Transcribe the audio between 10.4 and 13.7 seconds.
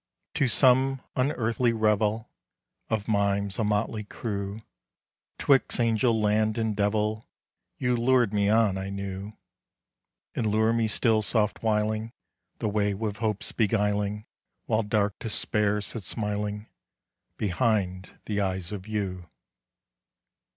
lure me still! soft whiling The way with hopes